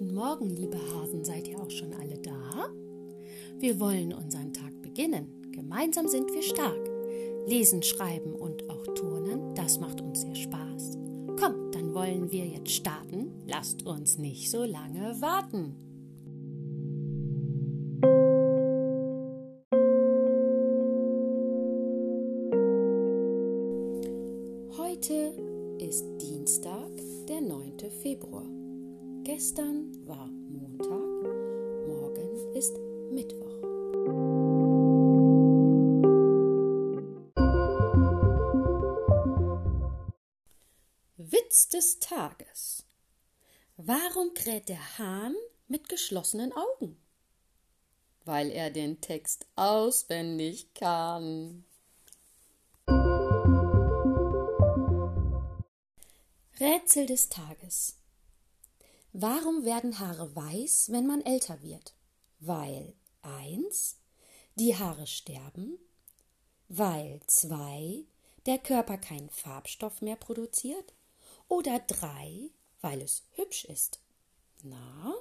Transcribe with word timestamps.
Morgen, 0.00 0.48
liebe 0.48 0.78
Hasen, 0.94 1.26
seid 1.26 1.46
ihr 1.46 1.60
auch 1.60 1.70
schon 1.70 1.92
alle 1.92 2.16
da? 2.16 2.70
Wir 3.58 3.78
wollen 3.78 4.14
unseren 4.14 4.50
Tag 4.54 4.80
beginnen. 4.80 5.52
Gemeinsam 5.52 6.08
sind 6.08 6.32
wir 6.32 6.40
stark. 6.40 6.88
Lesen, 7.46 7.82
schreiben 7.82 8.34
und 8.34 8.70
auch 8.70 8.82
turnen, 8.94 9.54
das 9.54 9.78
macht 9.78 10.00
uns 10.00 10.22
sehr 10.22 10.34
Spaß. 10.34 10.96
Komm, 11.38 11.70
dann 11.72 11.92
wollen 11.92 12.32
wir 12.32 12.46
jetzt 12.46 12.70
starten. 12.70 13.30
Lasst 13.46 13.84
uns 13.84 14.16
nicht 14.16 14.50
so 14.50 14.64
lange 14.64 15.20
warten. 15.20 15.76
Heute 24.78 25.34
ist 25.78 26.06
Dienstag, 26.22 26.88
der 27.28 27.42
9. 27.42 27.74
Februar. 28.02 28.59
Gestern 29.22 30.06
war 30.06 30.26
Montag, 30.26 30.88
morgen 31.86 32.54
ist 32.54 32.74
Mittwoch. 33.12 33.60
Witz 41.18 41.68
des 41.68 41.98
Tages. 42.00 42.84
Warum 43.76 44.32
kräht 44.32 44.70
der 44.70 44.98
Hahn 44.98 45.34
mit 45.68 45.90
geschlossenen 45.90 46.52
Augen? 46.54 46.96
Weil 48.24 48.50
er 48.50 48.70
den 48.70 49.02
Text 49.02 49.46
auswendig 49.54 50.72
kann. 50.72 51.64
Rätsel 56.58 57.04
des 57.06 57.28
Tages. 57.28 57.99
Warum 59.12 59.64
werden 59.64 59.98
Haare 59.98 60.36
weiß, 60.36 60.92
wenn 60.92 61.06
man 61.06 61.20
älter 61.22 61.62
wird? 61.62 61.94
Weil 62.38 62.94
1. 63.22 63.96
Die 64.54 64.76
Haare 64.76 65.06
sterben, 65.06 65.78
weil 66.68 67.20
2. 67.26 68.04
Der 68.46 68.58
Körper 68.58 68.98
keinen 68.98 69.28
Farbstoff 69.30 70.00
mehr 70.00 70.14
produziert 70.14 70.94
oder 71.48 71.80
3. 71.80 72.50
Weil 72.80 73.02
es 73.02 73.24
hübsch 73.32 73.64
ist. 73.64 74.00
Na? 74.62 75.14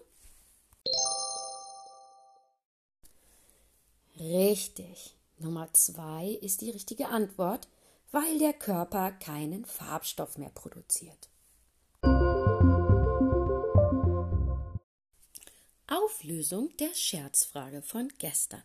Richtig. 4.20 5.16
Nummer 5.40 5.74
2 5.74 6.38
ist 6.42 6.62
die 6.62 6.70
richtige 6.70 7.08
Antwort, 7.08 7.68
weil 8.12 8.38
der 8.38 8.54
Körper 8.54 9.12
keinen 9.14 9.66
Farbstoff 9.66 10.38
mehr 10.38 10.52
produziert. 10.52 11.30
Auflösung 15.92 16.70
der 16.78 16.94
Scherzfrage 16.94 17.82
von 17.82 18.10
gestern. 18.20 18.62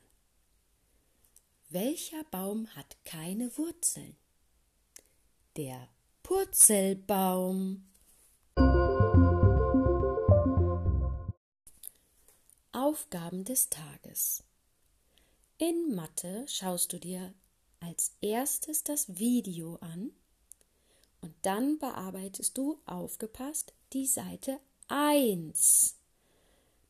Welcher 1.71 2.23
Baum 2.25 2.69
hat 2.77 2.99
keine 3.07 3.57
Wurzeln? 3.57 4.15
Der 5.57 5.89
Purzelbaum. 6.23 7.91
Aufgaben 12.73 13.45
des 13.45 13.71
Tages. 13.71 14.45
In 15.57 15.95
Mathe 15.95 16.45
schaust 16.47 16.93
du 16.93 17.01
dir 17.01 17.33
als 17.81 18.13
erstes 18.21 18.85
das 18.85 19.17
Video 19.17 19.77
an 19.77 20.11
und 21.23 21.35
dann 21.41 21.79
bearbeitest 21.79 22.59
du 22.59 22.83
aufgepasst 22.85 23.73
die 23.95 24.07
Seite 24.07 24.61
1. 24.89 26.04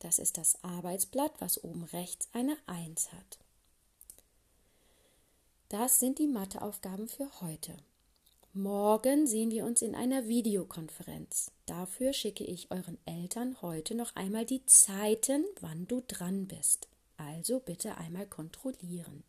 Das 0.04 0.19
ist 0.19 0.37
das 0.37 0.62
Arbeitsblatt, 0.62 1.32
was 1.38 1.65
oben 1.65 1.84
rechts 1.84 2.28
eine 2.34 2.59
1 2.66 3.10
hat. 3.12 3.38
Das 5.70 5.98
sind 5.98 6.19
die 6.19 6.26
Matheaufgaben 6.26 7.09
für 7.09 7.41
heute. 7.41 7.75
Morgen 8.53 9.26
sehen 9.26 9.50
wir 9.50 9.64
uns 9.64 9.81
in 9.81 9.94
einer 9.94 10.28
Videokonferenz. 10.28 11.53
Dafür 11.64 12.12
schicke 12.12 12.44
ich 12.44 12.70
euren 12.70 12.98
Eltern 13.06 13.62
heute 13.62 13.94
noch 13.94 14.14
einmal 14.14 14.44
die 14.44 14.66
Zeiten, 14.66 15.43
wann 15.62 15.87
du 15.87 16.03
dran 16.06 16.48
bist. 16.48 16.87
Also 17.16 17.59
bitte 17.59 17.97
einmal 17.97 18.26
kontrollieren. 18.26 19.25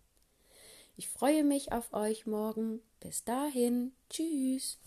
Ich 0.97 1.07
freue 1.07 1.45
mich 1.45 1.71
auf 1.71 1.93
euch 1.93 2.25
morgen. 2.25 2.81
Bis 2.99 3.23
dahin. 3.23 3.93
Tschüss. 4.09 4.77